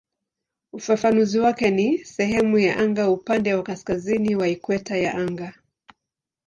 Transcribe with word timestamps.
Ufafanuzi 0.73 1.39
wake 1.39 1.71
ni 1.71 1.97
"sehemu 1.97 2.59
ya 2.59 2.77
anga 2.77 3.09
upande 3.09 3.53
wa 3.53 3.63
kaskazini 3.63 4.35
wa 4.35 4.47
ikweta 4.47 4.97
ya 4.97 5.13
anga". 5.13 5.53